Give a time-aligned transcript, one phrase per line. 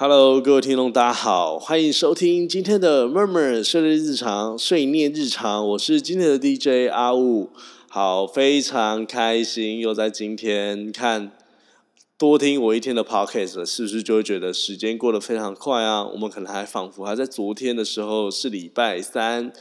[0.00, 7.50] Hello，各位听众，大家好，欢迎收听今天的 Murmur 睡日日常睡念日常，我是今天的 DJ 阿雾。
[7.88, 11.32] 好，非常开心又在今天看
[12.16, 16.06] 多听我一天的 Podcast，是不是就会觉得时间过得非常快啊？
[16.06, 19.52] 我们可能还仿佛还在昨天的时候是礼拜三。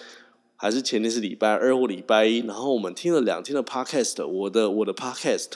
[0.60, 5.50] 还是前天是礼拜二或礼拜一，然后我们听了两天的 podcast，我的我的 podcast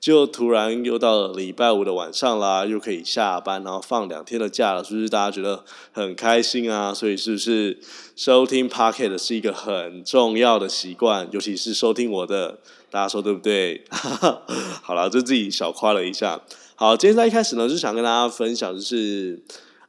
[0.00, 5.62] 就突然又到了礼拜五的晚上啦，又可以下班，然后放两天的假了，是不是大家觉得
[5.92, 6.94] 很开心啊？
[6.94, 7.78] 所以是不是
[8.16, 12.58] 收听 podcast 是一个很重要的习惯，尤其是收听我的，
[12.90, 13.84] 大家说对不对？
[14.82, 16.40] 好了，就自己小夸了一下。
[16.76, 19.42] 好，今天在一开始呢，就想跟大家分享，就是。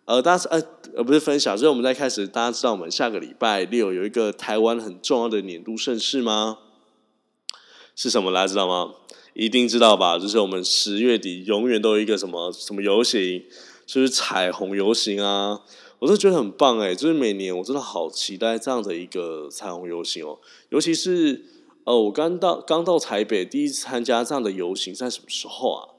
[0.08, 0.62] 呃，大家呃
[0.98, 6.58] 呃不是分享，所以我们在开始，大家知道我们下个礼拜六有一个台湾很重要的年度盛事吗？
[7.96, 8.34] 是什么？
[8.34, 8.96] 大家知道吗？
[9.36, 10.18] 一定知道吧？
[10.18, 13.44] 就是我们十月底永远都有一个什么什么游行，
[13.86, 15.62] 就是彩虹游行啊！
[16.00, 21.46] 我都觉得很棒哎，就是每年我真的好期待这样的一个彩虹游行哦，尤其是
[21.84, 25.94] 呃，我刚到刚到台北第一次参加这样的游行，在什么时候啊？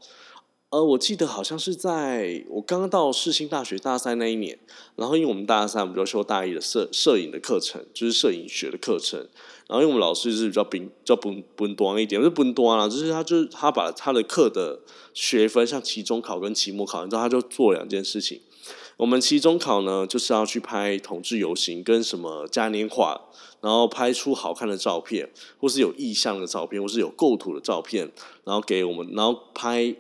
[0.70, 4.58] 呃，我记得好像是在我刚刚到世新大学大三那一年，
[4.97, 9.19] 然后因为我们大三比较修大一的摄摄影的课程，就是摄影学的课程，
[9.66, 14.80] 然后因为我们老师是比较比较不不端一点，不是不端啦，就是他就是他把他的课的
[15.14, 18.42] 学分，像期中考跟期末考，你知道他就做两件事情。
[18.98, 23.19] 我们期中考呢，就是要去拍同志游行跟什么嘉年华，
[23.62, 28.12] 然后拍出好看的照片，或是有意象的照片，或是有构图的照片，
[28.44, 29.97] 然后给我们，然后拍。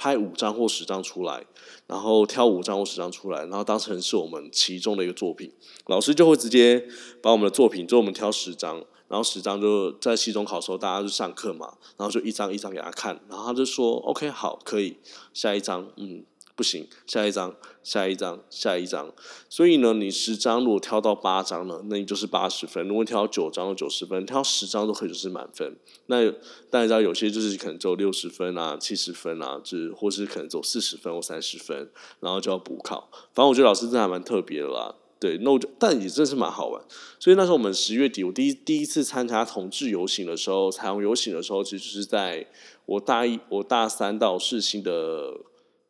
[0.00, 1.44] 拍五张或十张出来，
[1.86, 5.52] 然后挑五张或十张出来，然后当成是我们其中的一个作品。
[5.88, 6.82] 老师就会直接
[7.20, 14.96] 把我们的作品，就我们挑十张，然后十张就在期中考的时候，大家就上课嘛，然后就一张一张给他看，然后他就说 OK 好，可以
[15.34, 16.24] 下一张，嗯。
[16.60, 19.10] 不行，下一张，下一张，下一张。
[19.48, 25.74] 所以呢，你十张如果挑到八张呢，那你就是八十分；如果挑九张，九十分；挑十张都可以就是满分。
[26.04, 26.30] 那
[26.68, 31.90] 大家，有些就是可能只有六十分啊、七十分啊，就是或是可能走四十分或三十分，
[32.20, 33.08] 然后就要补考。
[33.32, 34.94] 反正我觉得老师真的还蛮特别的啦。
[35.18, 36.82] 对，那我就但也真是蛮好玩。
[37.18, 42.46] 所以那时候我们十月底，我第一第一次参加同志游行的时候，彩虹游行的时候，其实就是在
[42.84, 45.40] 我大一、我大三到世新的。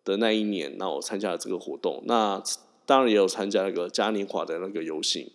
[0.05, 2.03] 的那一年，那我参加了这个活动。
[2.07, 2.43] 那
[2.87, 5.31] 当然也有参加那个嘉年华的那个游行。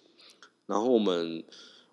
[0.65, 1.43] 然后我们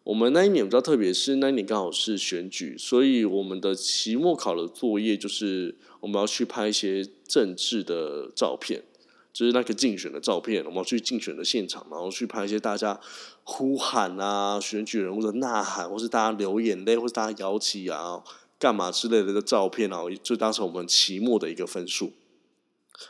[0.05, 8.83] 我们那一年比较特别，是那一年刚好是选举，所以我们的期末考的作业就是我们要去拍一些政治的照片，
[9.33, 10.65] 就是那个竞选的照片。
[10.65, 12.99] 我们要去竞选的现场，然后去拍一些大家
[13.45, 18.25] 呼喊啊、选举人物的呐喊，或是大家流眼泪，或是大家摇旗啊、
[18.59, 22.11] 干嘛之类的个照片啊，就当成我们期末的一个分数。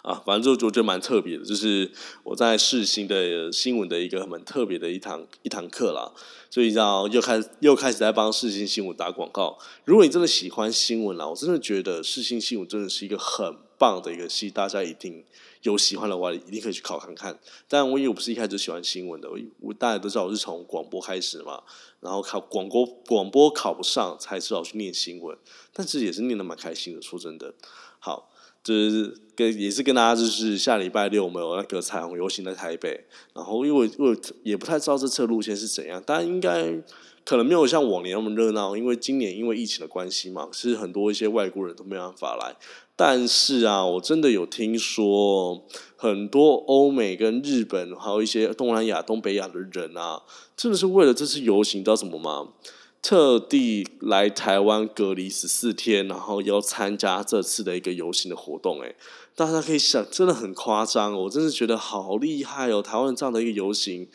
[0.00, 1.90] 啊，反正就我觉得蛮特别的，就是
[2.22, 6.10] 我在试新的新闻的一个蛮特别的一堂一堂课啦，
[6.50, 9.58] 所以知道又开又开始在帮试新新闻打广告。
[9.84, 15.24] 如果你真的喜欢新闻啦，我真的觉得试新新闻真的是一个很棒的一个系，大家一定
[15.62, 17.38] 有喜欢的话，一定可以去考看看。
[17.68, 21.62] 但我因为我不是一开始喜欢新闻的，我我大家都知道我是从广播开始嘛，
[22.00, 25.36] 然后考广播广播考不上，才知道去念新闻，
[25.72, 27.54] 但是也是念的蛮开心的，说真的，
[27.98, 28.31] 好。
[28.62, 36.80] 就是跟也是跟大家，就是下礼拜六我们有那个彩虹游行在台北，然后因为因为也不太知道这次路线是怎样，但应该
[37.24, 42.56] 可能没有像往年那么热闹，因为今年因为疫情的关系嘛，是很多一些外国人都没办法来。
[42.94, 45.64] 但是啊，我真的有听说
[45.96, 50.22] 很多欧美跟日本，还有一些东南亚、东北亚的人啊，
[50.56, 52.48] 真的是为了这次游行，你知道什么吗？
[53.02, 58.94] 特地来台湾隔离十四天，然后要参加这次的一个游行的活动，哎，
[59.34, 62.80] 大家可以想，真的很夸张，我真的觉得好厉害哦！
[62.80, 64.06] 台湾这样的一个游行，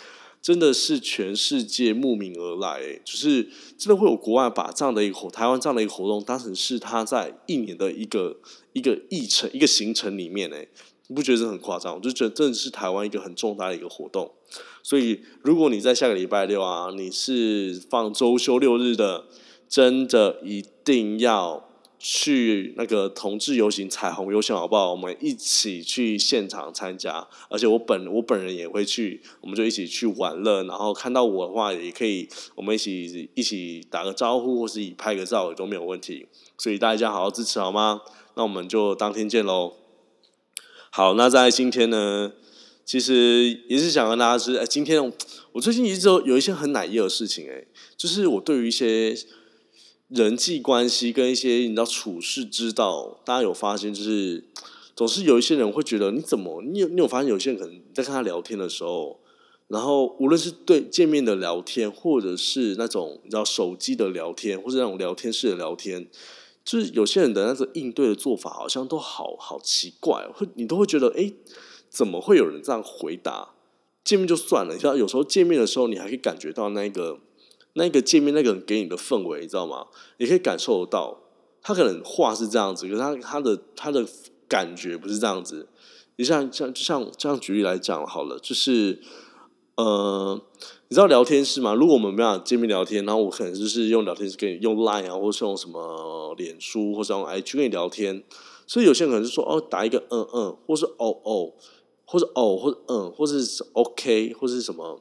[0.42, 8.38] 真的是全世界慕名而来，就是真的会有国外把这样的一个，台湾这样的一个活动当成是他在一年的一个
[8.72, 10.66] 一个议程、一个行程里面，哎。
[11.08, 11.96] 你不觉得这很夸张？
[11.96, 14.30] 我就觉得真的是台湾一个很重大的一个活动，
[14.84, 19.26] 所以如果你在下个礼拜六啊，你是放周休六日的，
[19.70, 24.92] 真的一定要去那个同志游行、彩虹游行，好不好？
[24.92, 36.28] 我们一起去现场参加，而且我本我本人也会去，我们就一起去玩乐，然后看到我的话也可以，我们一起一起打个招呼，或是以拍个照也都没有问题。
[36.58, 38.02] 所以大家好好支持好吗？
[38.36, 39.87] 那我们就当天见喽。
[40.90, 42.32] 好，那在今天呢，
[42.84, 45.12] 其实也是想跟大家是，哎，今天
[45.52, 49.16] 我最近一直有有一些很奶意的事情，哎，就是我对于一些
[50.08, 54.46] 人际关系跟一些你知道处事之道，大家有发现，就是
[54.96, 59.20] 总是有一些人会觉得你怎么，你有你有发现有些人可能在跟他聊天的时候，
[59.68, 66.08] 然后无论是对见面的聊天，或者是那种你知道手机的聊天，或者那种聊天室的聊天，
[66.68, 71.32] 就是有些人的那个应对的做法好像都好好奇怪，会你都会觉得哎，
[71.90, 73.54] 怎么会有人这样回答？
[74.04, 77.22] 见面就算了，你知道有时候见面的时候，你还可以感觉到那个
[77.74, 79.88] 那个见面那个人给你的氛围，你知道吗？
[80.18, 81.22] 你可以感受得到，
[81.62, 84.06] 他可能话是这样子，可是他他的他的。
[84.50, 85.68] 感觉不是这样子，
[86.16, 89.02] 你像像就像这样举例来讲好了，就是
[89.78, 90.42] 呃，
[90.90, 91.76] 你知道聊天室吗？
[91.76, 98.24] 如果我们没有见面聊天，然后我可能就是用聊天室跟你用 Line 啊，或是用什么脸书，或者用 IG 跟你聊天，
[98.66, 101.54] 所以有些人可能就说哦，打一个嗯嗯，或是哦哦，
[102.06, 105.00] 或者哦或者嗯，或者是 OK，或是什么，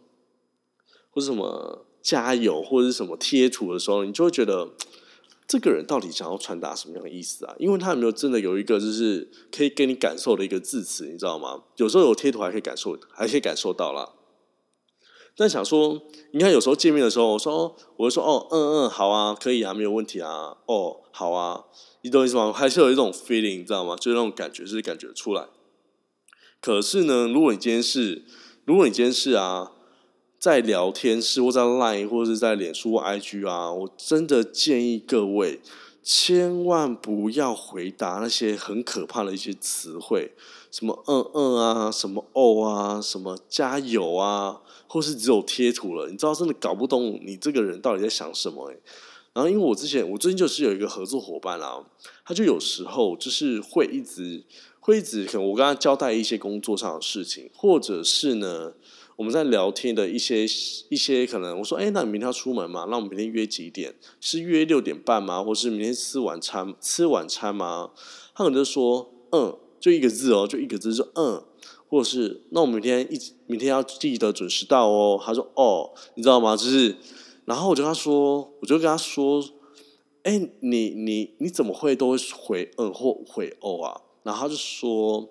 [1.11, 4.71] 或是什么加油，或者是什么贴图的时候，你就会觉得。
[5.49, 7.55] 这个人到底想要传达什么样的意思啊？
[7.57, 11.63] 因为他有没有真的有一个就是可以给你感受的一个字词，你知道吗？
[11.77, 14.16] 有时候有贴图还可以感受，还可以感受到啦。
[15.37, 16.01] 但想说，
[16.33, 21.65] 你看有时候见面的时候，我说，我就说，哦，嗯嗯，好啊，可以啊，没有问题啊，哦，好啊，
[22.03, 22.53] 你懂意思吗？
[22.53, 23.95] 还是有一种 feeling，你知道吗？
[23.97, 25.47] 就是那种感觉，就是感觉出来。
[26.61, 28.25] 可是呢，如果你今天是，
[28.65, 29.73] 如果你今天是啊。
[30.39, 35.61] 在聊天室或在 Line 或者是在脸书 IG 啊，我真的建议各位
[36.03, 40.33] 千万不要回答那些很可怕的一些词汇，
[40.79, 48.77] 什么嗯嗯啊，什么哦啊，什么加油啊，或是只有贴图了，你知道真的搞不懂你这个人到底在想什么哎。
[49.33, 51.83] 然后因为我之前我最近就是有一个合作伙伴啊，
[52.27, 54.45] 他就有时候就是会一直
[54.81, 58.75] 会一直可能我跟他交代一些工作上的事情，或者是呢。
[59.17, 60.45] 我们在聊天的一些
[60.91, 62.87] 一些可能，我说，哎，那你明天要出门吗？
[62.91, 63.95] 那我们明天约几点？
[64.21, 65.43] 是约六点半吗？
[65.43, 66.75] 或是明天吃晚餐？
[66.83, 67.93] 吃晚餐吗？
[68.35, 71.41] 他可能就说，嗯，就一个字哦，就一个字，说嗯，
[71.89, 73.17] 或者是那我明天一
[73.47, 75.17] 明天要记得准时到哦。
[75.25, 76.57] 他说，哦，你知道吗？
[76.57, 76.97] 就是，
[77.45, 79.41] 然后我就跟他说，我就跟他说，
[80.25, 84.01] 哎，你你你怎么会都会回嗯或回哦啊？
[84.25, 85.29] 然后他就说，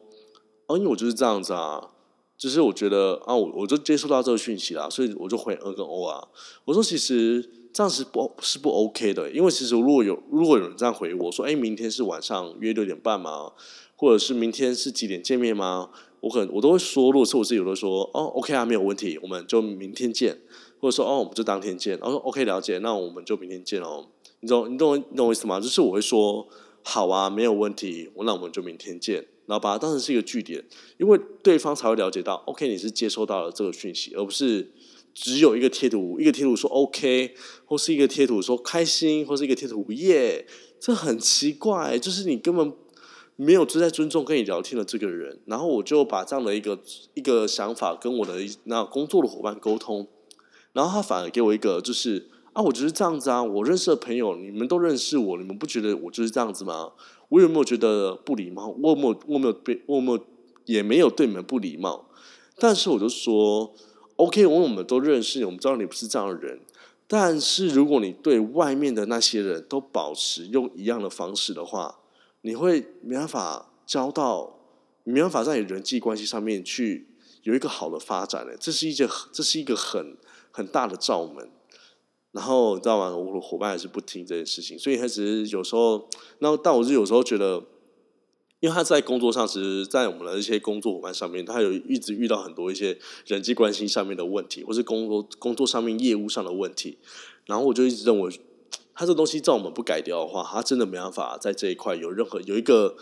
[0.67, 1.91] 哦，因为我就是这样子啊。
[2.37, 6.27] 就是我觉得啊，我我就接收到这个讯息啦，所以我就回 N 跟 O 啊。
[6.65, 13.53] 我说其实这样是不，是不 OK 的，因为其实如果有如果有人这样回我说，哎，明天是晚上约六点半嘛？
[13.95, 15.89] 或者是明天是几点见面吗？
[16.21, 20.41] 我可能我都会说，如果是我自己，我都说哦，OK 啊，没有问题，我们就明天见，
[20.79, 21.97] 或者说哦，我们就当天见。
[21.99, 24.07] 然后说 OK 了解，那我们就明天见哦。
[24.39, 25.59] 你懂你懂你懂我意思吗？
[25.59, 26.47] 就是我会说
[26.81, 29.27] 好啊，没有问题，那我们就明天见。
[29.45, 30.65] 然后把它当成是一个据点，
[30.97, 34.71] 因为对方才会了解到，OK，你是接收到了这个讯息，而不是
[35.13, 40.47] 只有一个贴图，一个贴图说 OK，或是一个贴图说开心，或是一个贴图耶，
[40.79, 42.73] 这很奇怪，就是你根本
[43.35, 45.39] 没有在尊重跟你聊天的这个人。
[45.45, 46.79] 然后我就把这样的一个
[47.13, 48.35] 一个想法跟我的
[48.65, 50.07] 那工作的伙伴沟通，
[50.73, 56.93] 然后他反而给我一个就是啊，我就是这样子啊，我认识的朋友你们都认识我，你们不觉得我就是这样子吗？
[57.29, 58.75] 我有没有觉得不礼貌？
[58.81, 60.23] 我有没有我没有被我有没有
[60.65, 62.07] 也没有对你们不礼貌，
[62.57, 63.73] 但是我就说
[64.15, 66.59] ，OK，我我们都认识，我们知道你不是这样的人。
[67.07, 71.99] 但是如果你对外面的那些人都保持用一样的方式的话，
[72.45, 74.59] 你会没办法交到，
[75.03, 77.07] 没办法在人际关系上面去
[77.41, 78.55] 有一个好的发展的。
[78.55, 80.15] 这是一件，这是一个很
[80.51, 81.49] 很大的罩门。
[82.33, 83.17] 然后你知道吗？
[83.17, 87.63] 我的伙伴还是不听这件事情，所以他只是有时候，那但我是有时候觉得，
[88.59, 96.99] 因为他在工作上，其实，在我们的一些工作伙伴上面，他有一直遇到很多一些人际关系上面的问题，或是工作工作上面业务上的问题。
[97.45, 98.39] 然后我就一直认为，
[98.95, 102.95] 他这东西照我们不改掉的话，他真的没办法在这一块有任何有一个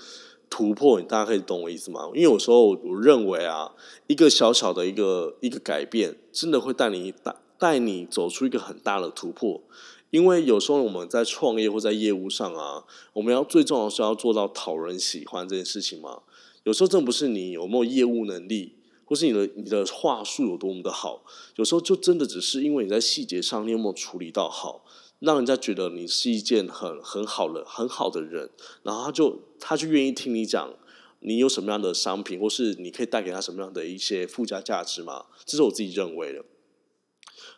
[0.50, 1.00] 突破。
[1.00, 2.07] 你大家可以懂我意思吗？
[2.07, 3.71] 因为有时候我认为啊，
[4.07, 7.35] 一个小小的一个一个改变，真的会带你大。
[7.59, 9.62] 带你走出一个很大的突破，
[10.09, 12.83] 因为有时候我们在创业或在业务上啊，
[13.13, 16.23] 我们要最重要是要做到讨人喜欢这件事情嘛。
[16.63, 21.23] 有时候真不是你有没有业务能力，或是你的你的话术有多么的好，
[21.55, 24.83] 有时候就真的只是因为你在细节上你有没有处理到好，
[25.24, 28.50] 让人家觉得你是一件很很好的很好的人，
[28.84, 30.74] 然后他就他就愿意听你讲
[31.22, 35.27] 你有什么样的商品，或是你可以带给他什么样的一些附加价值嘛。
[35.46, 36.44] 这是我自己认为的。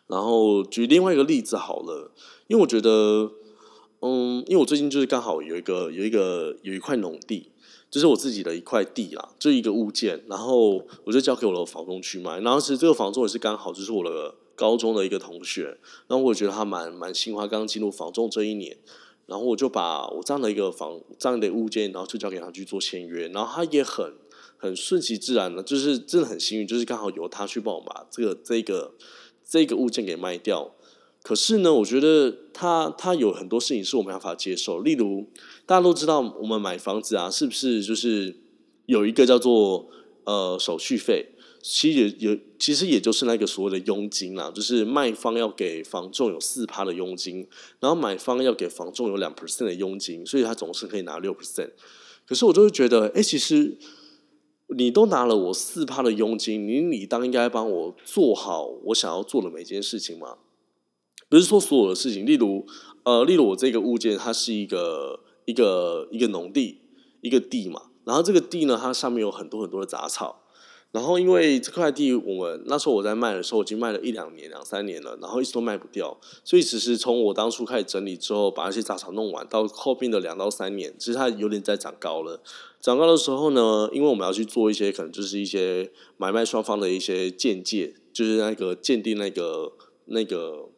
[0.06, 2.12] 然后举另外一个例子好了，
[2.46, 3.32] 因为我觉得，
[3.98, 7.50] 嗯，因为我最近就是刚好有一个有一个有一块农地，
[7.90, 12.38] 就是我自己的一块地啦，就一个物件，然后我就交给我的房东去卖。
[12.38, 18.76] 然后其实这个房东也是刚好就是我的高中的一个同学，然后我觉得他蛮蛮新，他刚进入房仲这一年，
[19.26, 24.14] 然后我就把我这样的一个房这样的物件，然后就交给他去做签约，然后他也很
[24.56, 28.94] 很顺其自然的，就是真的很幸运，就是刚好由他去帮我把这个这个
[29.44, 30.72] 这个物件给卖掉。
[31.22, 35.28] 可是呢，我觉得他他有很多事情是我没办法接受，例如
[35.66, 38.36] 大家都知道，我们买房子啊，是不是就是
[38.86, 39.88] 有一个叫做
[40.24, 41.32] 呃手续费？
[41.68, 47.44] 其实也有，其实也就是那个所谓的佣金啦，就是卖方要给房仲有四趴的佣金，
[47.80, 51.72] 然后买方要给房仲有两 percent 的佣金，所以他总是可以拿六 percent。
[52.24, 53.76] 可是我就会觉得，哎，其实
[54.76, 60.36] 你都拿了我四趴的佣金，你理当应该帮我做好我想要做的每件事情嘛。
[61.28, 62.64] 不是说所有的事情，例如
[63.02, 66.82] 呃，例如我这个物件，它是一个一个一个农地，
[67.22, 70.44] 一个地嘛，然后这个地呢，它上面有很多很多的杂草。
[70.96, 76.18] 然后，因为这块地，我们那时候我在卖的时候，已经卖了一两年、两三年了，然后一直都卖不掉。
[76.42, 82.40] 所以，其实从我当初开始整理之后，把那些杂草弄完，到后边的两到三年，其实它有点在长高了。
[82.80, 89.72] 长高的时候呢，因为我们要去做一些可能就是一些买卖双方的一些鉴界，就是那个鉴定那个
[90.06, 90.70] 那个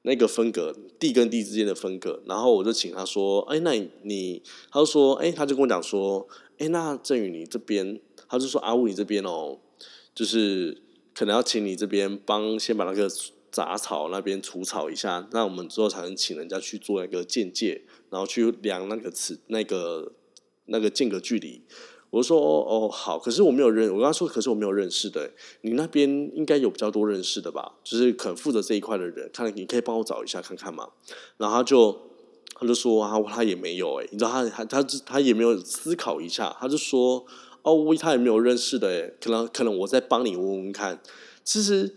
[0.00, 2.22] 那个分隔地跟地之间的分隔。
[2.24, 6.26] 然后我就请他说：“哎，那你你？”他就说：“哎，他就跟我讲说
[6.58, 8.00] ：‘哎，那郑宇你这边。’”
[8.30, 9.58] 他就说：“阿武，你这边哦，
[10.14, 10.82] 就是
[11.14, 13.08] 可能要请你这边帮先把那个
[13.50, 20.12] 杂草那边除草一下，那我们之后才能请人家去做那个间界，然后去量那个尺那个
[20.66, 21.62] 那个间隔距离。”
[22.10, 25.30] 我说：“哦哦，好。”可是我没有认，我跟他说：“可是我没有认识的。
[25.62, 27.76] 你那边应该有比较多认识的吧？
[27.82, 30.90] 就是可能负责这一块的人，看你可以帮我找一下看看嘛。”
[31.38, 32.07] 然后他就
[32.58, 37.24] 他就说：“啊，他也没有哎，你知道他他他他也没有思考一下，他就说。”
[37.62, 41.02] 哦，他也没有认识的诶，可能可能我再帮你问问看。
[41.44, 41.92] 其实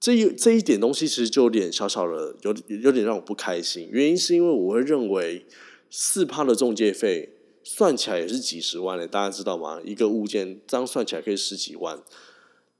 [0.00, 3.88] 这一这一点东西，其实就有点小小的，有有点让我不开心。
[3.92, 5.46] 原因是因为我会认为
[5.88, 9.78] 四趴的中介费算起来也是几十万嘞，大家知道吗？
[9.84, 12.02] 一个物件这样算起来可以十几万。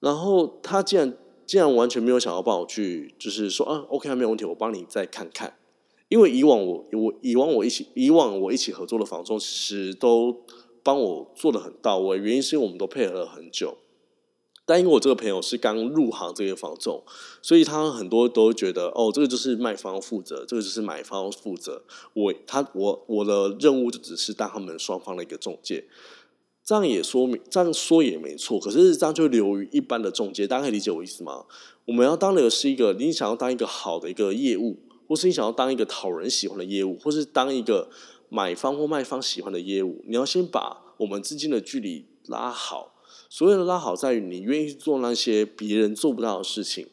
[0.00, 5.56] 然后他竟然竟然完全没有想要帮我去，就是说啊，OK，没有问题，我帮你再看看。
[6.12, 10.42] 因为以往我我以往我一起以往我一起合作的房仲，其实都。
[10.84, 13.78] 帮我做的很到位，原因是因为我们都配合了很久。
[14.66, 17.04] 但因为我这个朋友是刚入行这个房仲，
[17.40, 21.84] 所以他很多都觉得哦，这个就是卖方负责，这个就是买方负责。
[22.14, 25.84] 我他我我的任务就只是当他们双方的一个中介。
[26.64, 31.44] 这样也说明这样说也没错，可是这样就流于一般的中介，大家可以理解我意思吗？
[31.84, 34.80] 我们要当的是一个你想要当一个好的一个业务，
[35.12, 37.90] 或是你想要当一个讨人喜欢的业务，或是当一个。
[38.34, 42.94] 买方或卖方喜欢的业务，你要先把我们之间的距离拉好。
[43.28, 46.86] 所谓的拉好，在于你愿意做那些别人做不到的事情。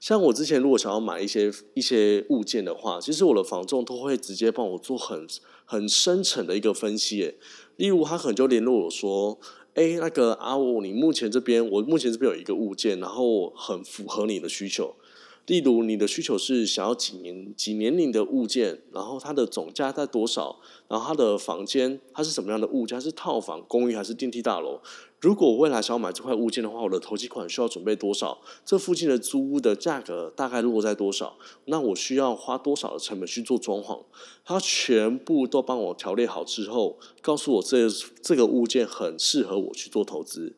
[0.00, 5.24] 像我之前如果想要买一些一些物件的话，其实我的房仲都会直接帮我做很
[5.64, 7.36] 很深层的一个分析。
[7.76, 9.38] 例如，他可能就联络我说
[9.74, 14.96] ：“哎，那个阿武，你目前这边，我目前这边有一个物件，然后很符合你的需求。”
[15.46, 20.60] 例如，你的需求是想要几年几年龄的物件，然后它的总价在多少？
[20.88, 23.00] 然后它的房间它是什么样的物件？
[23.00, 24.80] 是套房、公寓还是电梯大楼？
[25.18, 28.40] 如果我未来想要买这块物件的话，我的投机款需要准备多少？
[28.64, 31.36] 这附近的租屋的价格大概落在多少？
[31.64, 34.04] 那我需要花多少的成本去做装潢？
[34.44, 37.88] 他全部都帮我条列好之后，告诉我这
[38.22, 40.54] 这个物件很适合我去做投资。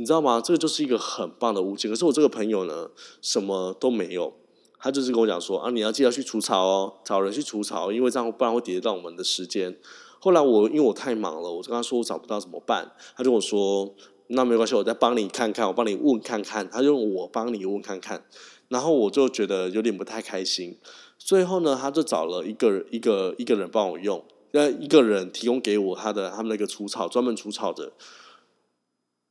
[0.00, 0.40] 你知道吗？
[0.40, 1.90] 这个就是一个很棒的物件。
[1.90, 2.88] 可是我这个朋友呢，
[3.20, 4.32] 什么都没有。
[4.78, 9.76] 他就是跟我讲说啊，你要记得去除草哦，找人去除草，因为这样不然会叠到我们的时间。
[10.20, 12.92] 后来我因为我太忙了，我就跟他说我找不到怎么办？
[13.16, 13.92] 他就跟我说
[14.28, 16.70] 那没关系，我再帮你看看，我帮你问看看。
[16.70, 18.24] 他就我帮你问看看，
[18.68, 20.78] 然后我就觉得有点不太开心。
[21.18, 27.90] 最后呢，他就找了一个一个一个人帮我用，那，一个人提供给我他的他们那个除草专门除草的。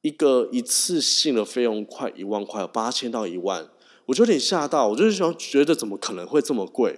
[0.07, 3.67] 一个一次性的费用快一万块，八千到一万，
[4.05, 6.97] 我就有点吓到，我就是想觉得怎么可能会这么贵？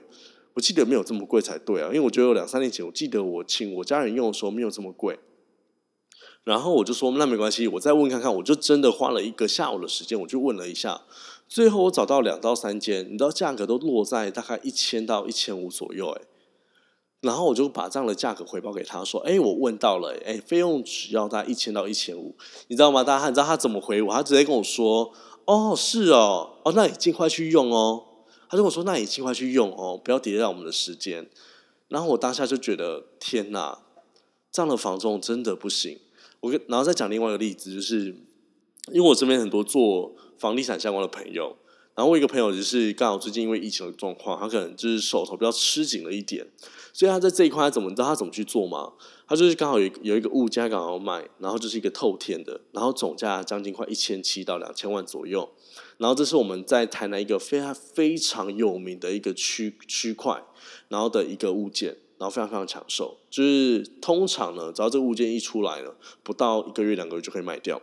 [0.54, 5.18] 我记得没有这么贵才对啊，因为我觉得有两三年前，我记得我请我家人用的时候没有这么贵。
[6.44, 11.02] 然后我就说那没关系，我再问看看，我就真的花了一个下午的时间，我就问了一下，
[11.48, 16.22] 最后我找到两到三间，你知道价格都落在大概一千到一千五左右，哎。
[17.22, 22.34] 然后我就把这样的价格回报给他说：“哎，我问到了，哎，费用只要大概一千到一千五，
[22.68, 23.04] 你知道吗？
[23.04, 24.14] 大家你知道他怎么回我？
[24.14, 25.12] 他直接跟我说
[25.44, 28.06] ：‘哦，是哦，哦，那你尽快去用哦。’
[28.50, 31.30] 他跟我说：‘那你尽快去用哦，不要抵赖我们的时间。’
[31.90, 33.80] 然后我当下就觉得天哪，
[34.52, 36.00] 这样的房仲真的不行。
[36.40, 38.16] 我跟然后再讲另外一个例子，就是
[38.94, 41.58] 因为我身边很多做房地产相关的朋友。”
[41.96, 46.48] 然后我一个朋友就是刚好最近因为疫情的状况，他可能就是手头比较吃紧了一点，
[46.94, 48.94] 所以他在这一块怎么知道他怎么去做吗？
[49.28, 55.50] 他就是刚好有有一个物件刚好卖，然后就是一个透天的，然后总价将近快一千七到两千万左右。
[55.98, 60.42] 然后这是我们在台南一个非常非常有名的一个区区块，
[60.88, 63.18] 然后的一个物件，然后非常非常抢手。
[63.30, 65.92] 就是通常呢，只要这个物件一出来呢，
[66.24, 67.82] 不到一个月两个月就可以卖掉。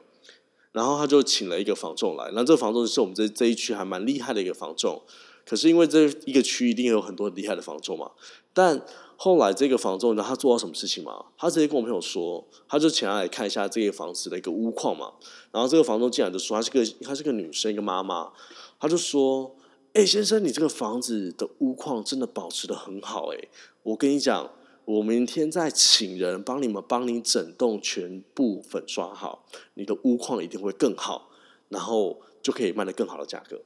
[0.73, 5.03] 然后他就请了一个房仲来，那这个房仲是我们这这一区还蛮厉害的一个房仲。
[5.47, 8.11] 可是因为这一个区一定有很多厉害的房仲嘛，
[8.57, 8.81] 但
[9.19, 11.27] 后来这个房仲，你知道他做到什么事情吗？
[11.37, 15.13] 他直接跟我朋友说，他就请他来看一下这个房子的一个屋况嘛。
[15.53, 18.33] 然后这个房东进来就说，他是个他是个女生，一个妈妈，
[18.81, 19.55] 他就说
[19.93, 23.49] ：“哎，先生，你这个房子的屋况真的保持的很好，哎，
[23.83, 24.51] 我跟你讲，
[24.87, 29.45] 我明天再请人帮你们帮你整栋全部粉刷好，
[29.75, 31.29] 你的屋况一定会更好，
[31.69, 33.61] 然后就可以卖的更好的价格。”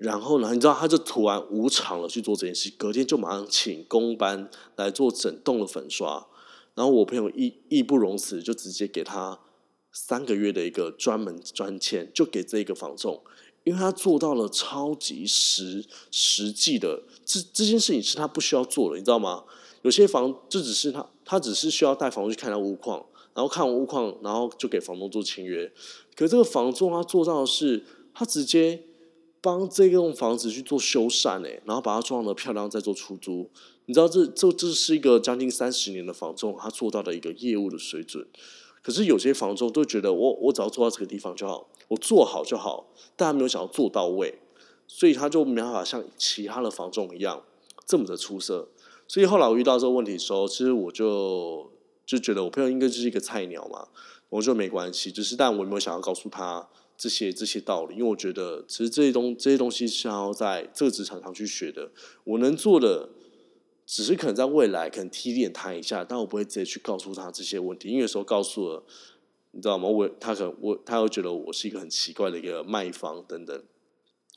[0.00, 0.54] 然后呢？
[0.54, 6.26] 你知道，他就突然无偿的去做这件事，隔天就马上请工班来做整栋的粉刷。
[6.74, 9.38] 然后我朋友义义不容辞，就直接给他
[9.92, 13.22] 三个月的一个专门专签，就给这个房仲，
[13.62, 19.44] 因为他做到了超级实实际的这这件事情是他不需要做的，你知道吗？
[19.82, 23.04] 有些房就只是他他只是需要带房东去看他屋况，
[23.34, 25.70] 然后看完屋况，然后就给房东做签约。
[26.16, 28.84] 可这个房仲他做到的是，他直接。
[29.40, 33.50] 帮这栋房子去做修缮诶，然后把它装的漂亮，再做出租。
[33.86, 38.26] 你知道这这这是一个将近三十年的房仲，他做到的一个业务的水准。
[38.82, 44.38] 可是有些房仲都觉得我我只要做到这个地方就好，我做好就好，但他没有想要做到位，
[44.86, 47.42] 所以他就没办法像其他的房仲一样
[47.86, 48.68] 这么的出色。
[49.08, 51.70] 所以后来我遇到这个问题的时候，其实我就
[52.06, 53.88] 就觉得我朋友应该就是一个菜鸟嘛，
[54.28, 56.68] 我说没关系，就是但我没有想要告诉他。
[57.00, 61.90] 这些这些道理，因为我觉得其实这些东这些东西是要在这个职场上去学的。
[62.24, 63.08] 我能做的，
[63.86, 67.88] 只是可能在未来可能提点他一下，但我不会直接去告诉他这些问题。
[67.88, 68.84] 因为有时候告诉了，
[69.52, 69.88] 你知道吗？
[69.88, 73.64] 我他可能我他会觉得我是一个很奇怪的一个卖方等等。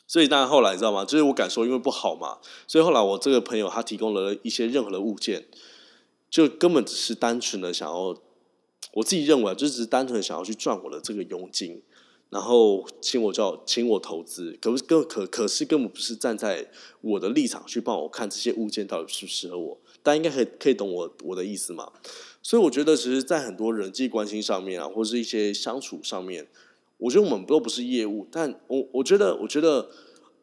[0.08, 1.03] 所以当然后来你知道吗？
[1.03, 5.47] 就是我感受因为不好嘛，所以后来我这个朋友他提供了一些任何的物件，
[6.30, 8.17] 就根本只是单纯的想要，
[8.93, 11.82] 我自己认为就只是单纯的想要去赚我的这个佣金。
[12.34, 16.67] 然后请我叫请我投资，可不是根可可是根本不是站在
[17.02, 21.91] 我的立场去帮我看这些物件到底适不适合我，大家应该可以可以懂我我的意思嘛？
[22.41, 26.48] 所以我觉得，其实，在很多人际关系上面啊，或是一些相处上面，
[26.98, 29.88] 我觉得我们都不是业务，但我我觉得，我觉得。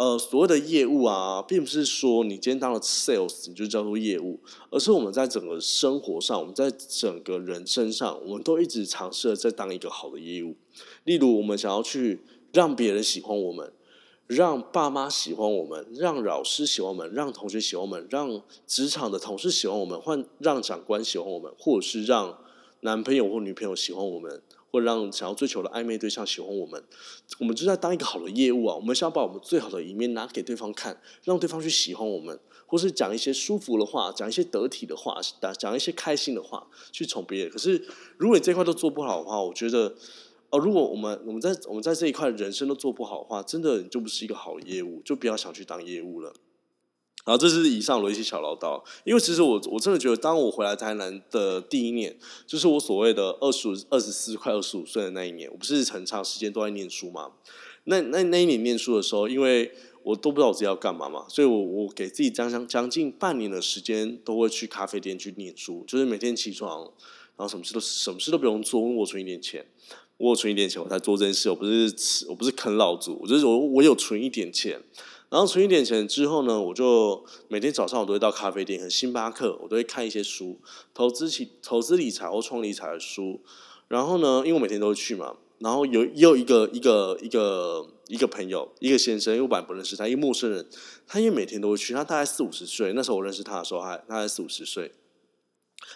[0.01, 10.57] 呃，所谓的业务啊，并不是说你今天当了 sales 你就叫做业务，而是我们在整个生活上，我们在整个人身上，我们都一直尝试着在当一个好的业务。
[11.05, 13.75] 例如，我们想要去让别人喜欢我们，
[14.27, 22.39] 让爸妈喜欢我们，让老师喜欢我们，让同学喜欢我们，让职场的同事喜欢我们，换让长官喜欢我们，或者是让
[22.81, 24.41] 男朋友或女朋友喜欢我们。
[24.71, 26.83] 或让想要追求的暧昧对象喜欢我们，
[27.39, 28.77] 我们就在当一个好的业务啊！
[28.77, 37.51] 我们想要把我们最好的一面拿给对方看，让对方去喜欢我们，或是讲一些舒服的话，讲一些得体的话，讲讲一些开心的话，去宠别人。
[37.51, 37.85] 可是
[38.17, 39.95] 如果你这块都做不好的话，我觉得，
[40.51, 46.33] 哦，如果我们我们在我们在这一块人生都做不好的话，真的你就不是一个好业务，就不要想去当业务了。
[47.27, 57.33] 然后这是以上的一些小唠叨，因为其实我我真的觉得，当我回来台南的第一年，就是我所谓的二十五、二十四、快二十五岁的那一年，我不是很长时间都在念书嘛？
[57.85, 59.71] 那那那一年念书的时候，因为
[60.03, 66.81] 我都不知道我自己要干嘛嘛，所以我我给自己将将将近半年的时间，都会去咖啡店去念书，就是每天起床，
[67.37, 69.67] 然后什么事都什么事都不用做，我存一点钱，
[70.17, 74.83] 我存一点钱，我才做这件事，我不是，我不是啃老族，我就是我我有存一点钱。
[75.31, 80.59] 然后存一点钱之后呢，我就每天早上我都会到咖啡店和星巴克，我都会看一些书，
[80.93, 83.41] 投资起投资理财或创理财的书。
[83.87, 90.67] 然后呢，因为我每天都会去嘛，然后有也有一个一个一个一个朋友，一个先生，因为我本来不认识他，一个陌生人，
[91.07, 94.91] 他因为每天都会去，他大概四五十岁，那时候我认识他的时候，还大概四五十岁。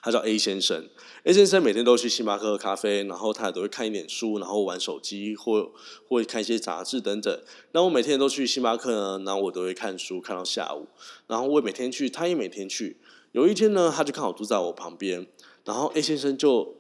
[0.03, 0.89] 他叫 A 先生
[1.25, 5.73] ，A 先生每天都去星巴克喝咖啡，然后他也都会看一点书，然后玩手机或
[6.09, 7.43] 或看一些杂志等等。
[7.73, 10.87] 那我每天都去星巴克呢，然后我都会看书看到下午。
[11.27, 12.99] 然后我每天去，他也每天去。
[13.33, 15.27] 有一天呢，他就刚好住在我旁边，
[15.65, 16.77] 然后 A 先生就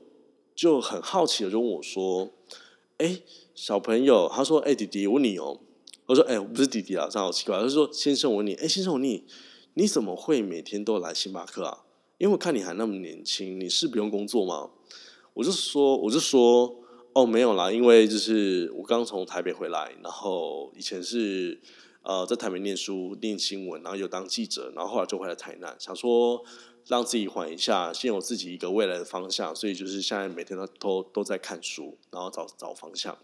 [0.54, 2.30] 就很好奇的就问我说
[2.98, 3.20] ：“哎，
[3.54, 5.60] 小朋友，他说，哎，弟弟，我问你哦。”
[6.06, 9.24] 我说：“哎，不是弟弟啊，这样好奇怪。”他说：“先生，我问你，哎，先生，我问你，
[9.72, 11.83] 你怎么会每天都来星巴克啊？”
[12.18, 14.70] 因为我看你还那么年轻，你是不用工作吗？
[15.32, 16.76] 我就说，我就说，
[17.12, 21.60] 哦，没有啦，因为就是我刚从台北回来，然后以前是
[22.02, 26.44] 呃在台北念书念新闻，然后有当记者，然后后来就回来台南，想说
[26.86, 33.18] 让自己缓一下，先有自己一个未来的方向，所以就是现在每天都都都在看书，然后找找方向。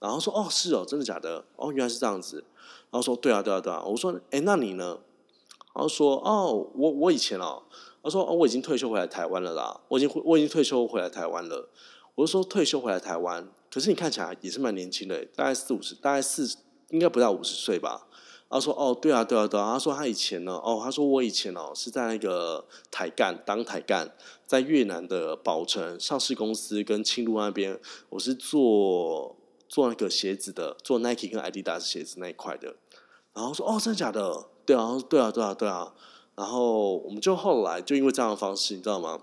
[0.00, 1.44] 然后说哦是哦，真的假的？
[1.54, 2.44] 哦原来是这样子。
[2.90, 3.82] 然后说对啊对啊对啊。
[3.84, 4.98] 我说哎那你呢？
[5.74, 7.62] 然后说哦我我以前哦，
[8.04, 11.70] 他说哦我已经退休回来台湾了啦，我已经回我已经退休回来台湾了。
[12.14, 16.58] 我就说退休回来台湾，可是你看起来也是蛮年轻的，大概四五十，大概四
[16.90, 18.06] 应该不到五十岁吧。
[18.48, 19.72] 他说哦对啊对啊对啊。
[19.72, 24.14] 他说他以前呢哦他说我以前哦是在那个台干当台干，
[24.46, 29.36] 在越南的宝城上市公司跟青路那边，我是做。
[29.66, 32.76] 做那个鞋子的，做 Nike 跟 Adidas 鞋子那一块的，
[33.32, 34.46] 然后说哦，真的假的？
[34.64, 35.92] 对啊，对啊，对啊，对啊。
[36.36, 39.22] 然后我们就后来就因为这样的方式，你知道吗？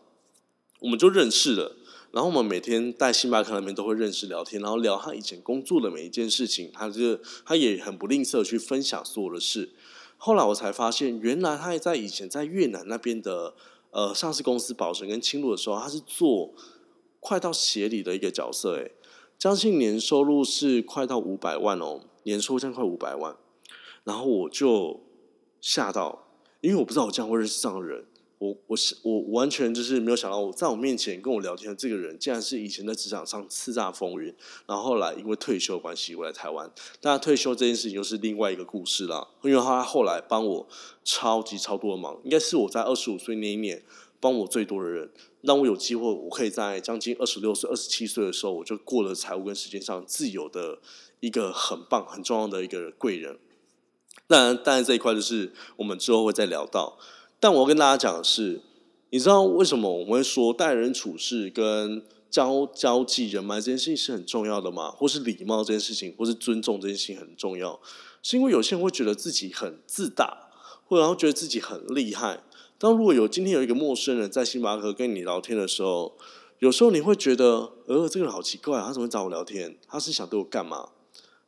[0.79, 1.77] 我们就认识了。
[2.11, 6.69] 然后我们每天在星巴克那边都会认识聊天，然后聊他以前工作的每一件事情。
[6.73, 9.69] 他就他也很不吝啬去分享所有的事。
[10.17, 13.53] 后来我才发现，原来他也在以前在越南那边的
[13.91, 16.53] 呃上市公司宝成跟青路的时候，他是做
[17.19, 18.91] 快到协理的一个角色，诶。
[19.37, 23.35] 将近年收入是快到五百万哦，年收入将快五百万，
[24.03, 25.01] 然后我就
[25.59, 26.27] 吓到，
[26.61, 28.05] 因为我不知道我这样会认识这样的人，
[28.37, 34.33] 我我是我完全就是没有想到，我在我面前跟我聊天的这个人，竟然是以前在职场上叱咤风云，
[34.67, 36.71] 然后后来因为退休的关系我来台湾，
[37.01, 40.67] 但退休这件事情又是另外一个故事啦，因为他后来帮我
[41.03, 43.83] 超级超多的忙，应该是我在二十五岁那一年
[44.19, 45.11] 帮我最多的人。
[45.41, 50.77] 让我有机会，我可以在将近二十六岁、二十七岁的时候，我就过了财务跟时间上自由的
[51.19, 53.39] 一个很棒、很重要的一个贵人。
[54.31, 56.97] 当然，当然这一块就是我们之后会再聊到。
[57.39, 58.61] 但我要跟大家讲的是，
[59.09, 64.89] 你知道为什么我们会说待人处事跟交交际人脉这件事情是很重要的吗？
[64.91, 67.79] 或是礼貌这件事情，或是尊重这件事情很重要？
[68.23, 70.49] 是因为有些人会觉得自己很自大，
[70.87, 72.41] 或然后觉得自己很厉害。
[72.77, 76.17] 当如果有今天有一个陌生人在星巴克跟你聊天的时候，
[76.59, 79.77] 有时候你会觉得，呃，这个人好奇怪，他怎么找我聊天？
[79.87, 80.89] 他是想对我干嘛？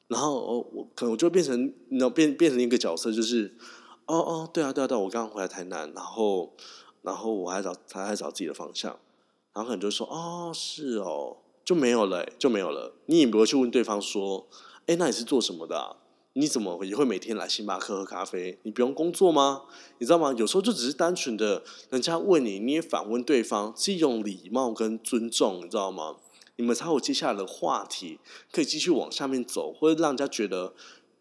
[0.07, 3.55] 然后哦，我可能我就变成，你，变变成一个角色，就是，
[4.05, 6.53] 哦哦，对啊对啊对，我刚刚回来台南，然后
[7.01, 8.99] 然后我还找他还找自己的方向，
[9.53, 12.93] 然后可能就说，哦，是哦，就没有了，就没有了。
[13.05, 14.47] 你也不会去问对方说，
[14.85, 15.97] 哎，那你是做什么的？
[16.35, 18.57] 你怎么也会每天来星巴克喝咖啡？
[18.63, 19.61] 你不用工作吗？
[19.99, 20.33] 你知道吗？
[20.35, 26.15] 有时候就只是单纯的，人家问你，你也反问对方，是一种礼貌跟尊重，你知道吗？
[26.55, 28.19] 你们才有接下来的话题，
[28.51, 30.73] 可以继续往下面走，或者让人家觉得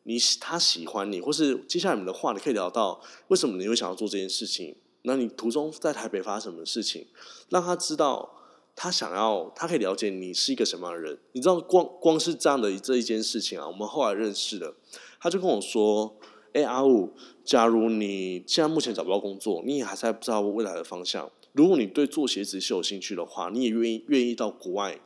[0.05, 4.77] 你他喜欢你，或是接下来你们的话，你可以聊到为什么你会想要做这件事情？
[5.03, 7.07] 那你途中在台北发生什么事情，
[7.49, 8.39] 让他知道。
[8.75, 11.19] 他想要，他可以了解你是一个什么样的人。
[11.33, 14.75] 你知道，光光是这样的这一件事情啊，我们后来认识的，
[15.21, 16.17] 他就跟我说
[16.55, 17.13] ：“哎，阿五，
[17.45, 21.31] 假如你现在目前找不到工作，你也还在不知道未来的方向。
[21.53, 24.99] 如果你对做鞋子是有兴趣的话，你也愿意愿意到国外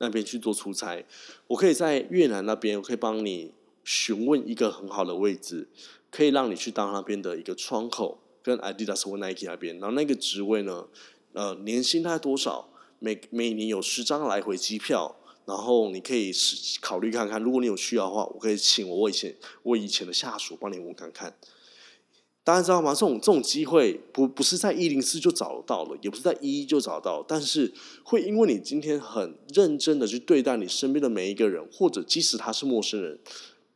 [0.00, 1.02] 那边去做出差。
[1.46, 5.68] 我可以在越南那边，我可以帮你询问一个很好的位置，
[6.10, 9.78] 可以让你去当那边的一个窗口，跟 Adidas 或 Nike 那边。
[9.78, 10.88] 然后那个职位呢，
[11.32, 12.66] 呃，年薪大概多少？”
[13.02, 16.30] 每每年有十张来回机票，然后你可以
[16.82, 21.34] 考虑看看，如果你有需要的话，我可以请我以前我以前的下属帮你问看看。
[22.42, 22.94] 大家知道吗？
[22.94, 27.72] 这种这种机会不不是在一零四就找到了，也不是在一一就找到，但是
[28.02, 33.18] 会因为你今天很认真的去对待你身边的每一个人，或者即使他是陌生人，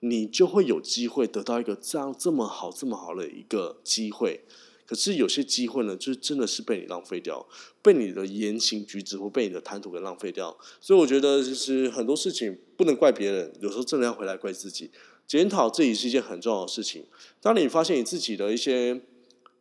[0.01, 4.41] 你就会有机会得到一个这样这么好这么好的一个机会。
[4.87, 7.47] 可是有些机会呢，就真的是被你浪费掉，
[7.81, 10.55] 被你的言行举止或被你的谈吐给浪费掉。
[10.79, 14.91] 所以我觉得，其实很多事情不能怪别人，有时候真的要回来怪自己，
[15.27, 17.07] 检讨自己是一件很重要的事情。
[17.41, 19.01] 当你发现你自己的一些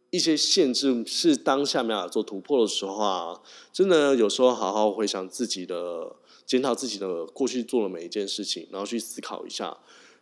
[0.09, 9.77] 一些限制是当下没法做突破的时候啊，真的有时候好好回想自己的，检讨自己的过去做的每一件事情，然后去思考一下，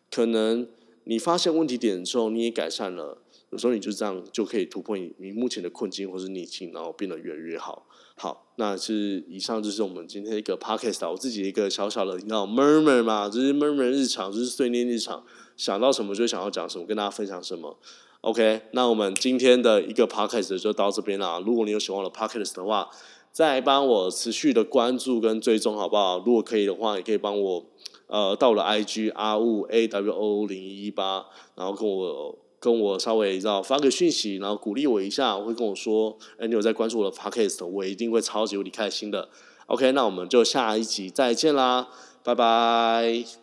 [0.10, 0.68] 可能
[1.04, 3.18] 你发现问题点之后，你也改善了。
[3.52, 7.86] 有时候你就这样就可以突破你你目前的困境或是逆境，然后变得越来越好。
[8.16, 15.24] 好，那是以上就是我们今天一个 podcast，我自己一个小小的，你知道 murmur 嘛，就是 murmur 日常，就是碎念日常，
[15.58, 17.78] 想到什么就想要讲什么，跟大家分享什么。
[18.22, 21.42] OK，那我们今天的一个 podcast 就到这边啦。
[21.46, 22.88] 如果你有喜欢的 podcast 的话，
[23.32, 26.20] 再帮我持续的关注跟追踪，好不好？
[26.20, 27.66] 如果可以的话，也可以帮我
[28.08, 32.38] 呃到了 IG R U A W O 零一八，然后跟我。
[32.62, 39.28] 跟我稍微知道发个讯息，然后鼓励我一下，会跟我说：“哎，你有在关注我的 podcast，我一定会超级为你开心的。”
[39.66, 41.88] OK，那我们就下一集再见啦，
[42.24, 43.41] 拜拜。